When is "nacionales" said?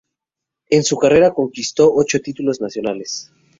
2.59-3.31